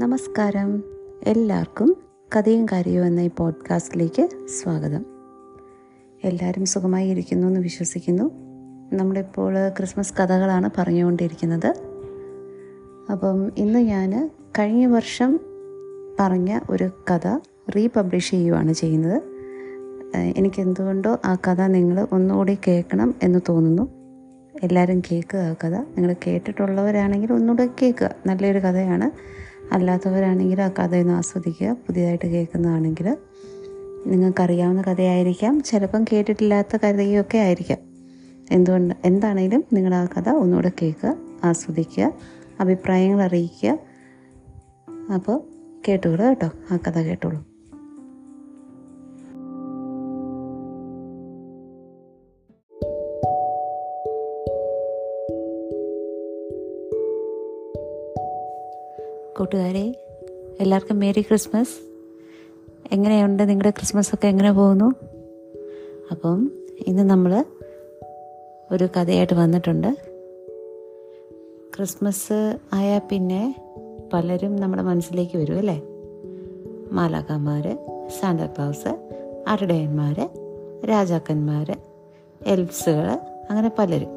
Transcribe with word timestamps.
നമസ്കാരം. 0.00 0.82
എല്ലാവർക്കും 1.22 1.96
കഥയും 2.36 2.66
കാര്യവും 2.66 3.06
എന്ന 3.06 3.20
ഈ 3.20 3.30
പോഡ്കാസ്റ്റിലേക്ക് 3.36 4.28
സ്വാഗതം. 4.62 5.06
എല്ലാവരും 6.24 6.66
സുഖമായി 6.66 7.10
ഇരിക്കുന്നു 7.10 7.48
എന്ന് 7.48 7.60
വിശ്വസിക്കുന്നു. 7.60 8.30
നമ്മളിപ്പോൾ 8.92 9.68
ക്രിസ്മസ് 9.68 10.14
കഥകളാണ് 10.20 10.70
പറഞ്ഞുകൊണ്ടിരിക്കുന്നത്. 10.78 11.74
അപ്പം 13.12 13.52
ഇന്ന് 13.58 13.78
ഞാൻ 13.78 14.30
കഴിഞ്ഞ 14.58 14.86
വർഷം 14.86 15.40
പറഞ്ഞ 16.20 16.60
ഒരു 16.70 16.90
കഥ 17.10 17.38
റീപബ്ലിഷ് 17.76 18.30
ചെയ്യുവാണ് 18.30 18.72
ചെയ്യുന്നത്. 18.72 19.22
എനിക്കെന്തുകൊണ്ടോ 20.16 21.18
ആ 21.24 21.34
കഥ 21.34 21.60
നിങ്ങൾ 21.60 22.06
ഒന്നുകൂടി 22.12 22.58
കേൾക്കണം 22.68 23.14
എന്ന് 23.22 23.38
തോന്നുന്നു. 23.48 23.88
എല്ലാവരും 24.62 25.02
കേൾക്കുക 25.12 25.40
ആ 25.40 25.54
കഥ. 25.64 25.74
നിങ്ങൾ 25.74 26.14
കേട്ടിട്ടുള്ളവരാണെങ്കിൽ 26.26 27.32
ഒന്നുകൂടെ 27.32 27.68
കേൾക്കുക. 27.82 28.10
നല്ലൊരു 28.26 28.58
കഥയാണ്. 28.58 29.40
അല്ലാത്തവരാണെങ്കിൽ 29.72 30.62
ആ 30.62 30.68
കഥയൊന്ന് 30.68 31.12
ആസ്വദിക്കുക. 31.12 31.72
പുതിയതായിട്ട് 31.72 32.26
കേൾക്കുന്നതാണെങ്കിൽ 32.26 33.16
നിങ്ങൾക്കറിയാവുന്ന 34.06 34.82
കഥയായിരിക്കാം. 34.82 35.62
ചിലപ്പം 35.62 36.04
കേട്ടിട്ടില്ലാത്ത 36.04 36.76
കഥയൊക്കെ 36.76 37.38
ആയിരിക്കാം. 37.38 37.78
എന്തുകൊണ്ട്? 38.50 38.94
എന്താണെങ്കിലും 39.04 39.64
നിങ്ങൾ 39.72 39.94
ആ 39.94 40.06
കഥ 40.06 40.28
ഒന്നുകൂടെ 40.28 40.72
കേൾക്കുക 40.82 41.16
ആസ്വദിക്കുക 41.44 42.12
അഭിപ്രായങ്ങൾ 42.60 43.22
അറിയിക്കുക. 43.22 43.78
അപ്പോൾ 45.14 45.42
കേട്ടോളൂ 45.88 46.24
കേട്ടോ. 46.24 46.50
ആ 46.70 46.76
കഥ 46.76 46.98
കേട്ടോളൂ. 46.98 47.46
കൂട്ടുകാരെ 59.50 59.94
എല്ലാവർക്കും 60.60 60.98
മേരി 60.98 61.20
ക്രിസ്മസ്. 61.20 61.82
എങ്ങനെയുണ്ട് 62.92 63.48
നിങ്ങളുടെ 63.48 63.70
ക്രിസ്മസ് 63.70 64.14
ഒക്കെ 64.14 64.28
എങ്ങനെ 64.28 64.52
പോകുന്നു? 64.52 64.94
അപ്പം 66.10 66.50
ഇന്ന് 66.86 67.02
നമ്മൾ 67.02 67.44
ഒരു 68.72 68.88
കഥയായിട്ട് 68.96 69.32
വന്നിട്ടുണ്ട്. 69.32 69.96
ക്രിസ്മസ് 71.76 72.58
ആയാൽ 72.72 73.00
പിന്നെ 73.10 73.56
പലരും 74.12 74.56
നമ്മുടെ 74.56 74.82
മനസ്സിലേക്ക് 74.82 75.38
വരും 75.38 75.58
അല്ലേ? 75.58 75.82
മാലാക്കന്മാർ 76.92 77.78
സാന്താക്ലാസ് 78.20 78.98
അരുടയന്മാർ 79.48 80.28
രാജാക്കന്മാർ 80.88 81.76
എൽപ്സുകൾ 82.46 83.10
അങ്ങനെ 83.50 83.70
പലരും. 83.78 84.08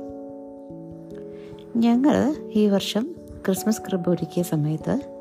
ഞങ്ങൾ 1.77 2.35
ഈ 2.53 2.67
വർഷം 2.67 3.15
ക്രിസ്മസ് 3.45 3.81
ക്രിബ് 3.81 4.09
ഒരുക്കിയ 4.09 4.43
സമയത്ത് 4.43 5.12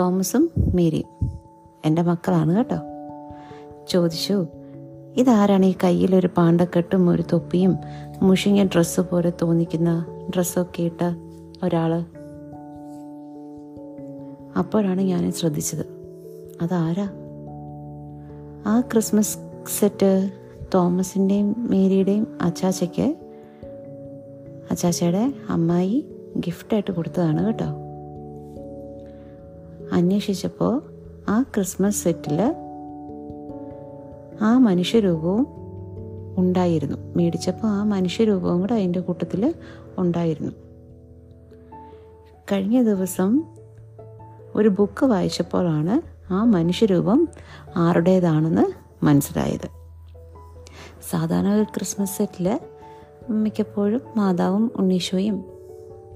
തോമസും 0.00 0.50
മേരിയും. 0.74 1.30
എന്റെ 1.84 2.02
മക്കളാണ് 2.02 2.56
കേട്ടോ. 2.56 2.76
ചോദിച്ചു 3.88 4.46
ഇതാരാണ് 5.16 5.66
ഈ 5.66 5.74
കയ്യിലൊരു 5.84 6.28
പാണ്ടക്കെട്ടും 6.36 7.10
ഒരു 7.10 7.24
തൊപ്പിയും 7.32 7.76
മുഷിഞ്ഞ 8.22 8.64
ഡ്രസ്സ് 8.64 9.00
പോലെ 9.00 9.32
തോന്നിക്കുന്ന 9.42 10.06
ഡ്രസ്സൊക്കെ 10.36 10.82
ഇട്ട 10.82 11.02
ഒരാൾ 11.64 12.04
അപ്പോഴാണ് 14.58 15.00
ഞാൻ 15.00 15.32
ശ്രദ്ധിച്ചത്. 15.32 15.86
അതാരാ? 16.62 17.10
ആ 18.66 18.80
ക്രിസ്മസ് 18.80 19.38
സെറ്റ് 19.80 20.30
തോമസിന്റെയും 20.74 21.54
മേരിയുടെയും 21.70 22.38
അച്ചാച്ചയ്ക്ക് 22.40 23.16
അച്ചാച്ചയുടെ 24.70 25.32
അമ്മായി 25.50 26.04
ഗിഫ്റ്റായിട്ട് 26.36 26.90
കൊടുത്തതാണ് 26.90 27.46
കേട്ടോ. 27.46 27.89
അന്വേഷിച്ചപ്പോൾ 29.92 30.82
ആ 31.28 31.42
ക്രിസ്മസ് 31.42 32.04
സെറ്റിൽ 32.04 32.54
ആ 34.42 34.58
മനുഷ്യരൂപവും 34.58 35.46
ഉണ്ടായിരുന്നു. 36.38 36.96
മേടിച്ചപ്പോൾ 37.16 37.68
ആ 37.68 37.82
മനുഷ്യരൂപവും 37.82 38.60
കൂടെ 38.60 38.74
അതിന്റെ 38.74 39.00
കൂട്ടത്തിൽ 39.00 39.54
ഉണ്ടായിരുന്നു. 39.98 40.52
കഴിഞ്ഞ 42.52 42.82
ദിവസം 42.82 43.42
ഒരു 44.54 44.68
ബുക്ക് 44.68 45.04
വായിച്ചപ്പോഴാണ് 45.06 46.00
ആ 46.32 46.44
മനുഷ്യരൂപം 46.44 47.28
ആരുടേതാണെന്ന് 47.76 48.72
മനസ്സിലായത്. 49.04 49.68
സാധാരണ 51.10 51.48
ഒരു 51.48 51.62
ക്രിസ്മസ് 51.62 52.18
സെറ്റിൽ 52.18 52.60
മിക്കപ്പോഴും 53.28 54.00
മാതാവും 54.16 54.70
ഉണ്ണീശോയും 54.76 55.44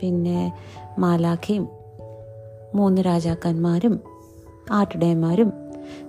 പിന്നെ 0.01 0.53
മാലാഖയും 0.99 1.69
മൂന്ന് 2.75 3.03
രാജാക്കന്മാരും 3.03 4.01
ആട്ടിടയന്മാരും 4.73 5.53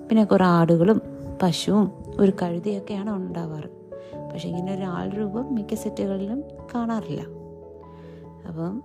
പിന്നെ 0.10 0.24
കുറേ 0.24 0.46
ആടുകളും 0.46 1.02
പശുവും 1.42 1.92
ഒരു 2.20 2.34
കഴുതിയൊക്കെയാണ് 2.42 3.10
ഉണ്ടാവാറ്. 3.10 3.86
പക്ഷെ 4.34 4.50
ഇങ്ങനെ 4.50 4.76
ഒരു 4.76 4.84
ആൾ 4.84 5.10
രൂപം 5.10 5.56
മിക്ക 5.56 5.74
സെറ്റുകളിലും 5.74 6.44
കാണാറില്ല. 6.76 7.22
അപ്പം 8.48 8.82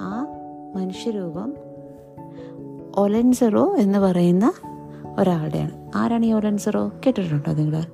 ആ 0.00 0.26
മനുഷ്യരൂപം 0.74 1.54
ഒലൻസറോ 2.94 3.76
എന്ന് 3.76 3.98
പറയുന്ന 3.98 4.52
ഒരാളുടെയാണ്. 5.18 5.90
ആരാണ് 5.94 6.26
ഈ 6.26 6.32
ഒലൻസറോ? 6.32 6.88
കേട്ടിട്ടുണ്ടോ 6.88 7.52
നിങ്ങൾ? 7.52 7.86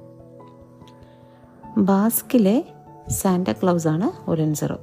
ബാസ്കിലെ 1.78 2.64
സാന്റക്ലൗസ് 3.08 3.88
ആണ് 3.88 4.30
ഒലൻസറോ. 4.30 4.78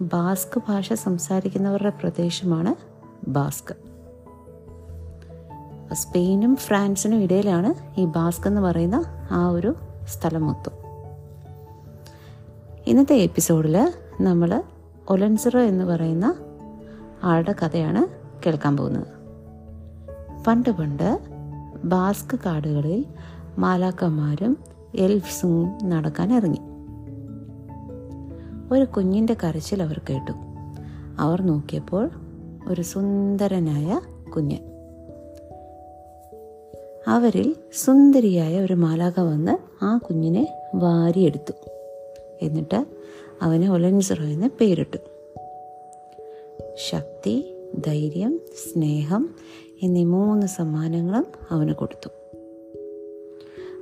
ബാസ്ക് 0.00 0.62
ഭാഷ 0.68 0.92
സംസാരിക്കുന്നവരുടെ 0.92 1.90
പ്രദേശമാണ് 1.90 2.95
ബാസ്ക് 3.28 3.74
സ്പെയിനും 5.94 6.56
ഫ്രാൻസിനും 6.56 7.22
ഇടയിലാണ് 7.22 8.00
ഈ 8.00 8.04
ബാസ്ക് 8.04 8.48
എന്ന് 8.48 8.60
പറയുന്ന 8.60 9.04
ആ 9.30 9.48
ഒരു 9.48 9.74
സ്ഥലം 10.06 10.46
മൊത്തം. 10.46 10.72
ഇന്നത്തെ 12.86 13.14
എപ്പിസോഡിൽ 13.14 13.92
നമ്മൾ 14.20 14.62
ഒലൻസറോ 15.08 15.60
എന്ന് 15.60 15.84
പറയുന്ന 15.84 16.34
ആളുടെ 17.24 17.54
കഥയാണ് 17.64 18.06
കേൾക്കാൻ 18.46 18.76
പോകുന്നത്. 18.76 19.06
പണ്ട് 20.46 20.70
പണ്ട് 20.70 21.20
ബാസ്ക് 21.84 22.38
കാടുകളിൽ 22.46 23.04
മാലാക്കന്മാരും 23.58 24.58
എൽഫ്സും 24.94 25.78
നടക്കാൻ 25.82 26.34
ഇറങ്ങി. 26.34 26.60
ഒരു 28.72 28.84
കുഞ്ഞിന്റെ 28.84 29.36
കരച്ചിൽ 29.44 29.82
അവർ 29.82 30.00
കേട്ടു. 30.10 30.32
അവർ 31.18 31.42
നോക്കിയപ്പോൾ 31.42 32.10
ഒരു 32.68 32.82
സുന്ദരനായ 32.82 34.00
കുഞ്ഞ്. 34.30 34.58
അവരിൽ 37.08 37.56
സുന്ദരിയായ 37.74 38.60
ഒരു 38.60 38.74
മാലാക 38.74 39.20
വന്ന് 39.20 39.84
ആ 39.84 39.98
കുഞ്ഞിനെ 39.98 40.62
വാരിയെടുത്തു. 40.74 41.52
എന്നിട്ട് 42.42 42.86
അവന് 43.42 43.64
ഒലൻസറോ 43.64 44.24
എന്ന് 44.24 44.46
പേരിട്ടു. 44.60 44.96
ശക്തി 46.90 47.54
ധൈര്യം 47.86 48.40
സ്നേഹം 48.54 49.30
എന്നീ 49.82 50.04
മൂന്ന് 50.04 50.46
സമ്മാനങ്ങളും 50.46 51.26
അവന് 51.50 51.72
കൊടുത്തു. 51.72 52.08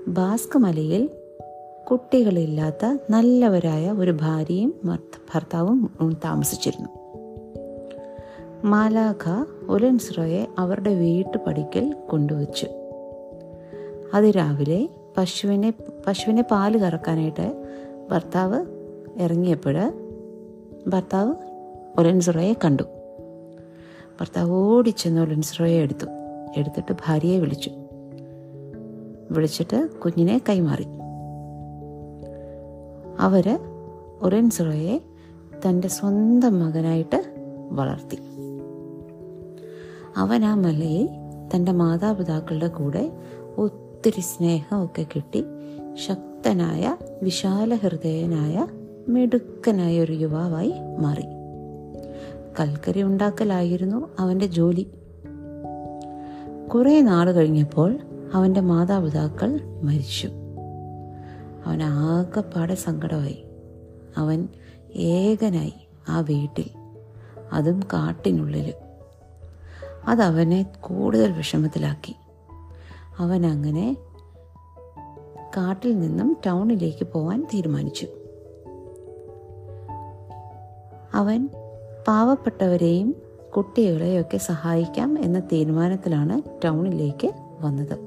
ബാസ്ക് 0.08 0.58
മലയിൽ 0.58 1.10
കുട്ടികളില്ലാത്ത 1.90 2.98
നല്ലവരായ 3.10 3.92
ഒരു 3.92 4.10
ഭാര്യയും 4.10 4.74
ഭർത്താവും 5.34 5.90
താമസിച്ചിരുന്നു. 6.24 7.03
മാലാഖ 8.64 9.44
ഒലൻസ്രോയെ 9.68 10.46
അവരുടെ 10.58 10.94
വീട്ടുപടിക്കൽ 10.94 11.96
കൊണ്ടുവച്ചു. 12.10 12.66
അത് 14.14 14.24
രാവിലെ 14.24 14.88
പശുവിനെ 15.16 15.72
പശുവിനെ 16.06 16.42
പാൽ 16.42 16.78
കറക്കാനായിട്ട് 16.78 17.64
ഭർത്താവ് 18.10 18.66
ഇറങ്ങിയപ്പോൾ 19.16 19.92
ഭർത്താവ് 20.86 21.34
ഒലൻസ്രോയെ 21.98 22.52
കണ്ടു. 22.52 22.82
ഭർത്താവ് 24.20 24.50
ഓടിച്ചെന്ന് 24.50 25.20
ഒലൻസ്രോയെ 25.20 25.80
എടുത്തു. 25.80 26.06
എടുത്തിട്ട് 26.56 26.92
ഭാര്യയെ 26.92 27.38
വിളിച്ചു. 27.38 27.70
വിളിച്ചിട്ട് 29.30 29.88
കുഞ്ഞിനെ 30.04 30.40
കൈമാറി. 30.48 30.86
അവർ 33.18 33.58
ഒരൻസുറയെ 34.22 35.00
തന്റെ 35.66 35.88
സ്വന്തം 35.88 36.60
മകനായിട്ട് 36.60 37.34
വളർത്തി. 37.70 38.18
അവൻ 40.16 40.44
ആ 40.44 40.54
മലയിൽ 40.54 41.08
തന്റെ 41.54 41.72
മാതാപിതാക്കളുടെ 41.72 42.66
കൂടെ 42.66 43.12
ഒത്തിരി 43.58 44.20
സ്നേഹമൊക്കെ 44.20 45.02
കിട്ടി. 45.02 45.44
ശക്തനായ 46.08 46.96
വിശാല 47.22 47.74
ഹൃദയനായ 47.74 48.66
മിടുക്കനായ 49.08 50.00
ഒരു 50.00 50.12
യുവാവായി 50.12 50.74
മാറി. 50.98 51.22
കൽക്കരി 52.60 53.02
ഉണ്ടാക്കലായിരുന്നു 53.02 54.08
അവന്റെ 54.18 54.46
ജോലി. 54.46 54.90
കുറേ 56.74 57.00
നാൾ 57.00 57.32
കഴിഞ്ഞപ്പോൾ 57.32 57.98
അവന്റെ 58.34 58.60
മാതാപിതാക്കൾ 58.60 59.60
മരിച്ചു. 59.82 60.28
അവൻ 61.66 61.82
ആകെപ്പാടെ 61.82 62.74
സങ്കടമായി. 62.74 63.44
അവൻ 64.16 64.48
ഏകനായി 64.94 65.72
ആ 66.08 66.20
വീട്ടിൽ 66.20 66.70
അതും 67.52 67.80
കാട്ടിനുള്ളിൽ 67.80 68.72
അതവനെ 70.08 70.66
കൂടുതൽ 70.80 71.32
വിഷമത്തിലാക്കി. 71.32 72.16
അവൻ 73.18 73.46
അങ്ങനെ 73.46 73.96
കാട്ടിൽ 75.56 76.00
നിന്നും 76.00 76.36
ടൗണിലേക്ക് 76.46 77.06
പോവാൻ 77.06 77.46
തീരുമാനിച്ചു. 77.54 78.06
അവൻ 81.14 81.48
പാവപ്പെട്ടവരെയും 82.08 83.14
കുട്ടികളെയൊക്കെ 83.56 84.36
സഹായിക്കാം 84.36 85.18
എന്ന 85.24 85.40
തീരുമാനത്തിലാണ് 85.40 86.42
ടൗണിലേക്ക് 86.64 87.30
വന്നത്. 87.60 87.98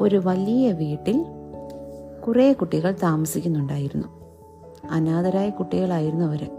ഒരു 0.00 0.22
വലിയ 0.24 0.72
വീട്ടിൽ 0.72 1.26
കുറേ 2.26 2.52
കുട്ടികൾ 2.52 2.94
താമസിക്കുന്നുണ്ടായിരുന്നു. 3.02 4.08
അനാഥരായ 4.90 5.50
കുട്ടികളായിരുന്നു 5.50 6.24
അവർ 6.24 6.50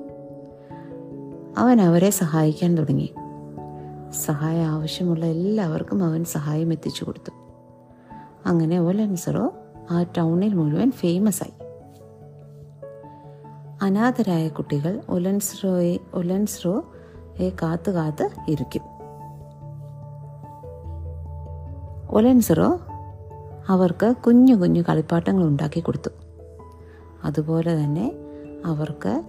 അവൻ 1.57 1.81
അവരെ 1.81 2.09
സഹായിക്കാൻ 2.09 2.75
തുടങ്ങി. 2.75 3.13
സഹായം 4.11 4.65
ആവശ്യമുള്ള 4.65 5.25
എല്ലാവർക്കും 5.25 6.03
അവൻ 6.03 6.23
സഹായം 6.23 6.71
എത്തിച്ചു 6.71 7.03
കൊടുത്തു. 7.03 7.31
അങ്ങനെ 8.45 8.79
ഒലൻസറോ 8.79 9.53
ആ 9.91 10.03
ടൗണിൽ 10.03 10.53
മുഴുവൻ 10.53 10.91
ഫേമസ് 10.91 11.43
ആയി. 11.43 11.53
അനാഥരായ 13.81 14.47
കുട്ടികൾ 14.47 15.01
ഒലൻസ്രോയെ 15.09 15.97
ഒലൻസ്രോയെ 16.13 17.49
കാത്തു 17.49 17.91
കാത്ത് 17.91 18.29
ഇരിക്കും. 18.47 18.81
ഒലൻസറോ 22.09 22.79
അവർക്ക് 23.67 24.15
കുഞ്ഞു 24.27 24.55
കുഞ്ഞു 24.55 24.83
കളിപ്പാട്ടങ്ങൾ 24.89 25.43
ഉണ്ടാക്കി 25.43 25.79
കൊടുത്തു. 25.79 26.09
അതുപോലെ 27.23 27.83
തന്നെ 27.83 28.11
അവർക്ക് 28.65 29.23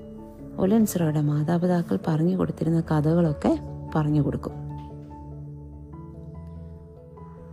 ഒലൻസറോയുടെ 0.58 1.20
മാതാപിതാക്കൾ 1.20 1.98
പറഞ്ഞു 2.08 2.36
കൊടുത്തിരുന്ന 2.36 2.80
കഥകളൊക്കെ 2.80 3.58
പറഞ്ഞു 3.94 4.22
കൊടുക്കും. 4.22 4.59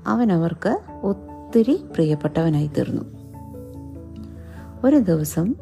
അവൻ 0.07 0.31
അവർക്ക് 0.31 0.79
ഒത്തിരി 1.03 1.75
പ്രിയപ്പെട്ടവനായി 1.95 2.67
തീർന്നു. 2.67 3.17
ഒരു 4.83 4.95
ദിവസം 4.95 5.55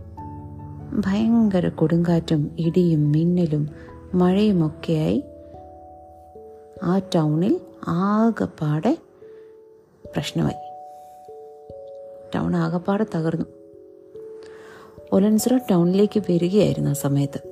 ഭയങ്കര 0.91 1.69
കൊടുങ്കാറ്റും 1.69 2.55
ഇടിയും 2.59 3.11
മിന്നലും 3.11 3.69
മഴയുമൊക്കെയായി 4.13 5.23
ആ 6.83 6.99
ടൗണിൽ 6.99 7.59
ആകെപ്പാടെ 7.87 8.97
പ്രശ്നമായി. 10.13 10.71
ടൗൺ 12.35 12.55
ആകെപ്പാടെ 12.55 13.05
തകർന്നു. 13.15 13.45
ഒലൻസുറ 15.11 15.57
ടൗണിലേക്ക് 15.57 16.19
വരികയായിരുന്നു 16.19 16.89
ആ 16.89 16.93
സമയത്ത്. 16.93 17.47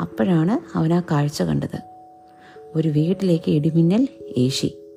അപ്പോഴാണ് 0.00 0.78
അവൻ 0.78 0.92
ആ 0.92 1.02
കാഴ്ച 1.10 1.42
കണ്ടത്. 1.42 1.80
ഒരു 2.76 2.88
വീട്ടിലേക്ക് 2.88 3.50
ഇടിമിന്നൽ 3.50 4.08
ഏശി. 4.38 4.87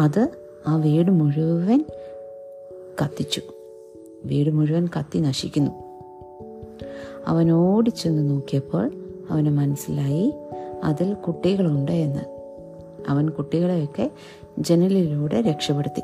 അത് 0.00 0.28
ആ 0.66 0.76
വീട് 0.76 1.10
മുഴുവൻ 1.10 1.84
കത്തിച്ചു. 3.02 3.42
വീട് 4.24 4.50
മുഴുവൻ 4.50 4.88
കത്തി 4.98 5.18
നശിക്കുന്നു. 5.18 5.70
അവൻ 7.26 7.50
ഓടിച്ചെന്ന് 7.50 8.30
നോക്കിയപ്പോൾ 8.30 8.90
അവന് 9.30 9.50
മനസ്സിലായി 9.50 10.34
അതിൽ 10.84 11.14
കുട്ടികളുണ്ട് 11.14 11.92
എന്ന്. 11.92 12.20
അവൻ 13.08 13.28
കുട്ടികളെയൊക്കെ 13.28 14.10
ജനലിലൂടെ 14.58 15.40
രക്ഷപ്പെടുത്തി. 15.40 16.02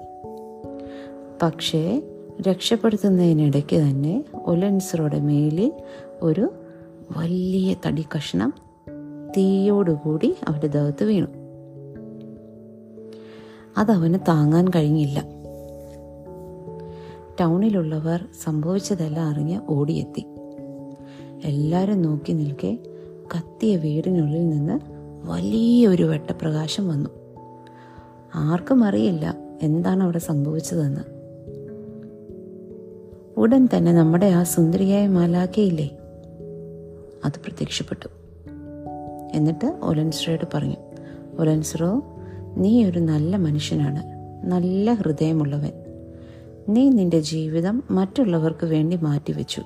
പക്ഷേ 1.42 2.02
രക്ഷപ്പെടുത്തുന്നതിനിടയ്ക്ക് 2.48 3.76
തന്നെ 3.76 4.24
ഒലൻസറുടെ 4.44 5.20
മേലിൽ 5.20 5.72
ഒരു 6.22 6.52
വലിയ 7.16 7.76
തടി 7.86 8.04
കഷ്ണം 8.16 8.54
തീയോടുകൂടി 9.36 10.36
അവന്റെ 10.48 10.66
ദേഹത്ത് 10.66 11.04
വീണു. 11.04 11.41
അതവന് 13.76 14.18
താങ്ങാൻ 14.28 14.68
കഴിഞ്ഞില്ല. 14.68 15.24
ടൗണിലുള്ളവർ 17.40 18.24
സംഭവിച്ചതെല്ലാം 18.44 19.28
അറിഞ്ഞ് 19.28 19.60
ഓടിയെത്തി. 19.68 20.26
എല്ലാവരും 21.44 22.02
നോക്കി 22.02 22.32
നിൽക്കെ 22.32 22.78
കത്തിയ 23.36 23.76
വീടിനുള്ളിൽ 23.76 24.48
നിന്ന് 24.48 24.80
വലിയൊരു 25.30 26.04
വെട്ടപ്രകാശം 26.04 26.88
വന്നു. 26.88 27.10
ആർക്കും 28.34 28.84
അറിയില്ല 28.84 29.36
എന്താണ് 29.62 30.02
അവിടെ 30.02 30.18
സംഭവിച്ചതെന്ന്. 30.18 31.00
ഉടൻ 33.36 33.68
തന്നെ 33.76 33.92
നമ്മുടെ 33.92 34.26
ആ 34.26 34.42
സുന്ദരിയായ 34.42 35.08
മാലാക്കയില്ലേ 35.08 35.98
അത് 37.24 37.40
പ്രത്യക്ഷപ്പെട്ടു. 37.44 38.08
എന്നിട്ട് 39.34 39.78
ഒലൻസ്രയോട് 39.82 40.46
പറഞ്ഞു 40.54 40.76
ഒലൻസ്രോ 41.38 42.02
നീ 42.56 42.84
ഒരു 42.84 42.98
നല്ല 42.98 43.36
മനുഷ്യനാണ്. 43.36 44.02
നല്ല 44.46 44.92
ഹൃദയമുള്ളവൻ. 44.92 45.72
നീ 46.68 46.88
നിന്റെ 46.88 47.20
ജീവിതം 47.20 47.82
മറ്റുള്ളവർക്ക് 47.90 48.66
വേണ്ടി 48.66 48.96
മാറ്റിവെച്ചു. 48.96 49.62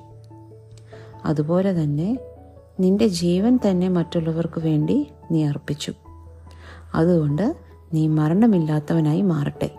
അതുപോലെ 1.25 1.83
തന്നെ 1.83 2.19
നിന്റെ 2.81 3.07
ജീവൻ 3.07 3.59
തന്നെ 3.69 3.89
മറ്റുള്ളവർക്ക് 3.89 4.61
വേണ്ടി 4.61 5.07
നീ 5.31 5.45
അർപ്പിച്ചു. 5.45 5.93
അതുകൊണ്ട് 6.95 7.57
നീ 7.95 8.09
മരണമില്ലാത്തവനായി 8.09 9.23
മാറട്ടെ. 9.23 9.71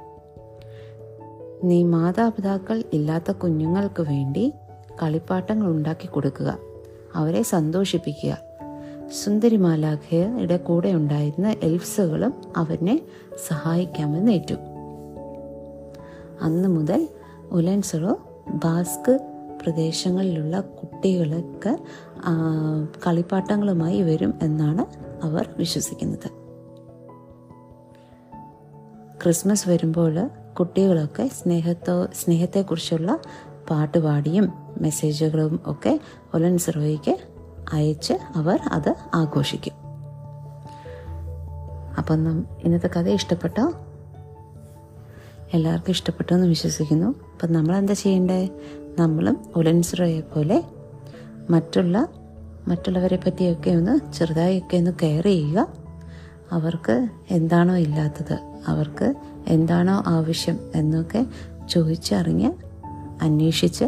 നീ 1.64 1.84
മാതാപിതാക്കൾ 1.84 2.84
ഇല്ലാത്ത 2.94 3.32
കുഞ്ഞുങ്ങൾക്ക് 3.32 4.02
വേണ്ടി 4.02 4.54
കളിപ്പാട്ടങ്ങൾ 5.04 5.68
ഉണ്ടാക്കി 5.68 6.08
കൊടുക്കുക. 6.08 6.58
അവരെ 7.16 7.42
സന്തോഷിപ്പിക്കുക. 7.42 8.47
സുന്ദരിമാലാഖയുടെ 9.12 10.58
കൂടെ 10.58 10.90
ഉണ്ടായിരുന്ന 10.90 11.56
എൽഫ്സുകളും 11.64 12.34
അവനെ 12.58 13.02
സഹായിക്കാമെന്ന് 13.48 14.32
ഏറ്റു. 14.32 14.56
അന്ന് 16.42 16.68
മുതൽ 16.68 17.08
ഉലൻസറോ 17.52 18.20
ബാസ്ക് 18.64 19.20
പ്രദേശങ്ങളിലുള്ള 19.62 20.60
കുട്ടികൾക്ക് 20.60 21.78
കളിപ്പാട്ടങ്ങളുമായി 23.08 24.02
വരും 24.02 24.34
എന്നാണ് 24.42 24.86
അവർ 25.26 25.50
വിശ്വസിക്കുന്നത്. 25.58 26.30
ക്രിസ്മസ് 29.24 29.70
വരുമ്പോൾ 29.70 30.30
കുട്ടികളൊക്കെ 30.60 31.28
സ്നേഹത്തോ 31.28 32.06
സ്നേഹത്തെക്കുറിച്ചുള്ള 32.06 33.20
പാട്ടുപാടിയും 33.70 34.54
മെസ്സേജുകളും 34.82 35.60
ഒക്കെ 35.66 36.00
ഒലൻസറോയ്ക്ക് 36.34 37.37
അയച്ച് 37.72 38.14
അവർ 38.36 38.60
അത് 38.72 38.96
ആഘോഷിക്കും. 39.14 39.74
അപ്പം 41.98 42.46
ഇന്നത്തെ 42.64 42.88
കഥ 42.88 43.10
ഇഷ്ടപ്പെട്ടോ? 43.10 43.74
എല്ലാവർക്കും 45.54 45.92
ഇഷ്ടപ്പെട്ടു 45.92 46.34
എന്ന് 46.34 46.48
വിശ്വസിക്കുന്നു. 46.48 47.06
അപ്പം 47.06 47.54
നമ്മൾ 47.54 47.76
എന്താ 47.76 47.94
ചെയ്യേണ്ടത് 47.94 48.50
നമ്മളും 49.00 49.38
ഒലൻസറോയെ 49.56 50.20
പോലെ 50.20 50.64
മറ്റുള്ള 51.50 52.08
മറ്റുള്ളവരെ 52.68 53.16
പറ്റിയൊക്കെ 53.16 53.70
ഒന്ന് 53.70 54.14
ചെറുതായൊക്കെ 54.14 54.78
ഒന്ന് 54.78 54.92
കെയർ 55.02 55.24
ചെയ്യുക. 55.24 55.68
അവർക്ക് 56.52 57.10
എന്താണോ 57.32 57.78
ഇല്ലാത്തത് 57.78 58.40
അവർക്ക് 58.68 59.14
എന്താണോ 59.48 60.04
ആവശ്യം 60.08 60.60
എന്നൊക്കെ 60.76 61.26
ചോദിച്ചറിഞ്ഞ് 61.70 62.54
അന്വേഷിച്ച് 63.22 63.86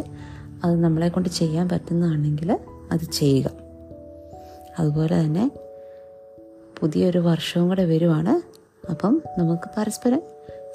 അത് 0.64 0.80
നമ്മളെ 0.80 1.08
കൊണ്ട് 1.08 1.28
ചെയ്യാൻ 1.28 1.68
പറ്റുന്നതാണെങ്കിൽ 1.68 2.58
അത് 2.92 3.00
ചെയ്യുക. 3.00 3.59
അതുപോലെ 4.80 5.20
തന്നെ 5.20 5.50
പുതിയൊരു 6.80 7.18
വർഷവും 7.18 7.68
കൂടെ 7.68 7.84
വരുവാണ്. 7.84 8.42
അപ്പം 8.90 9.22
നമുക്ക് 9.38 9.68
പരസ്പരം 9.76 10.22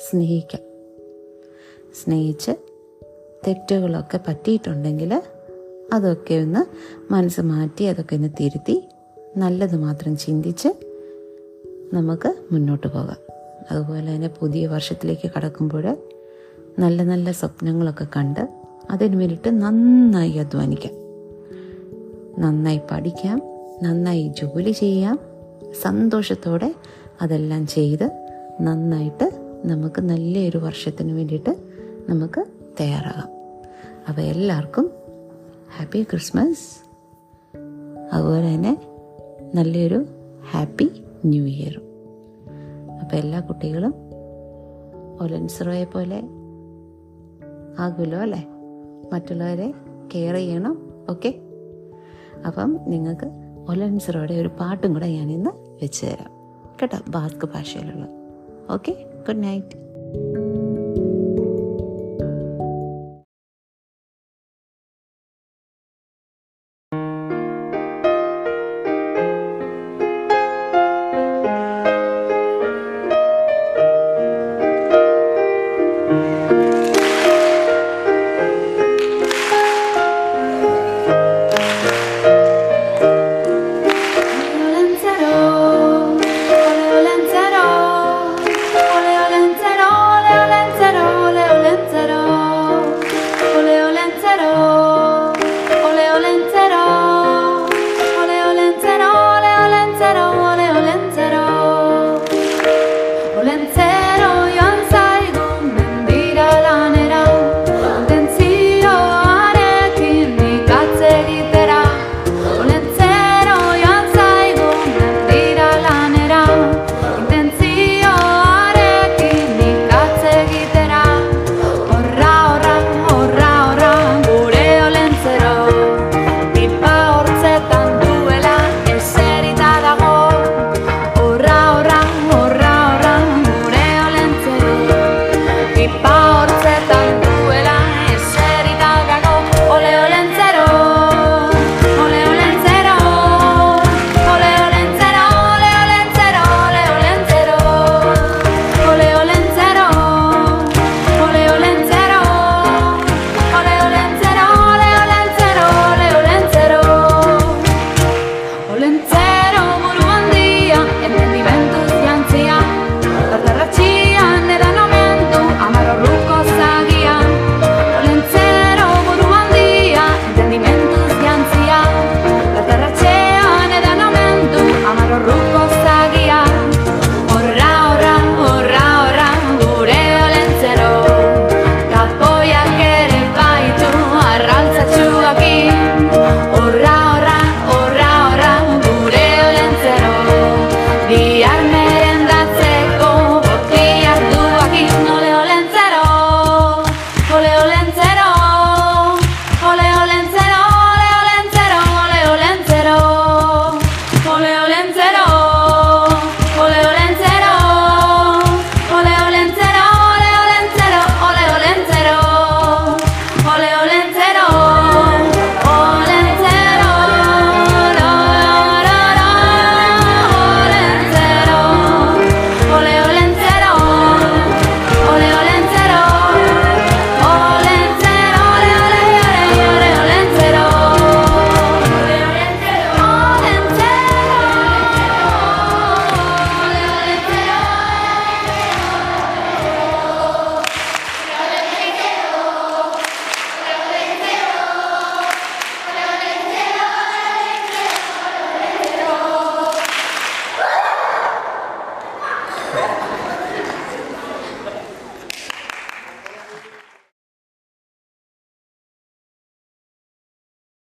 സ്നേഹിക്കാം. 0.10 0.62
സ്നേഹിച്ച് 2.04 2.52
തെറ്റുകളൊക്കെ 3.48 4.20
പറ്റിയിട്ടുണ്ടെങ്കിൽ 4.28 5.24
അതൊക്കെ 5.94 6.34
ഒന്ന് 6.34 6.66
മനസ്സ് 7.14 7.42
മാറ്റി 7.42 7.84
അതൊക്കെ 7.84 8.16
ഒന്ന് 8.16 8.30
തിരുത്തി 8.40 8.90
നല്ലത് 9.38 9.76
മാത്രം 9.76 10.18
ചിന്തിച്ച് 10.18 10.68
നമുക്ക് 11.94 12.36
മുന്നോട്ട് 12.52 12.88
പോകാം. 12.88 13.18
അതുപോലെ 13.72 14.16
തന്നെ 14.16 14.28
പുതിയ 14.28 14.68
വർഷത്തിലേക്ക് 14.68 15.32
കടക്കുമ്പോൾ 15.38 15.98
നല്ല 16.80 17.04
നല്ല 17.04 17.32
സ്വപ്നങ്ങളൊക്കെ 17.32 18.08
കണ്ട് 18.16 18.50
അതിന് 18.92 19.16
വേണ്ടിയിട്ട് 19.16 19.62
നന്നായി 19.62 20.32
അധ്വാനിക്കാം. 20.32 20.94
നന്നായി 22.42 22.82
പഠിക്കാം. 22.92 23.55
നന്നായി 23.84 24.28
ജോലി 24.28 24.72
ചെയ്യാം. 24.72 25.20
സന്തോഷത്തോടെ 25.82 26.76
അതെല്ലാം 27.22 27.68
ചെയ്ത് 27.68 28.12
നന്നായിട്ട് 28.62 29.60
നമുക്ക് 29.66 30.02
നല്ലൊരു 30.02 30.58
വർഷത്തിന് 30.58 31.12
വേണ്ടിയിട്ട് 31.12 31.56
നമുക്ക് 32.10 32.46
തയ്യാറാകാം. 32.80 33.30
അപ്പോൾ 34.10 34.22
എല്ലാവർക്കും 34.22 34.92
ഹാപ്പി 35.78 36.04
ക്രിസ്മസ്. 36.04 36.86
അതുപോലെ 38.14 38.56
തന്നെ 38.56 38.82
നല്ലൊരു 39.56 40.06
ഹാപ്പി 40.52 41.04
ന്യൂ 41.26 41.46
ഇയറും 41.46 41.82
അപ്പോൾ 43.02 43.16
എല്ലാ 43.16 43.40
കുട്ടികളും 43.40 43.94
ഒലൻസറോയെ 45.22 45.84
പോലെ 45.84 46.18
ആകുമല്ലോ 47.80 48.20
അല്ലേ? 48.20 48.48
മറ്റുള്ളവരെ 49.14 49.74
കെയർ 50.16 50.34
ചെയ്യണം. 50.34 50.82
ഓക്കെ? 51.10 51.36
അപ്പം 52.48 52.80
നിങ്ങൾക്ക് 52.88 53.45
ഒലൻസറോയുടെ 53.70 54.34
ഒരു 54.34 54.48
പാട്ടും 54.48 54.94
കൂടെ 54.94 55.08
ഞാൻ 55.08 55.32
ഇന്ന് 55.32 55.50
വെച്ച് 55.84 56.06
തരാം. 56.06 56.32
കേട്ടോ? 56.82 56.98
ബാസ്ക് 57.08 57.46
ഭാഷയിലുള്ള. 57.46 58.08
Okay 58.74 59.06
good 59.28 59.44
night 59.44 59.86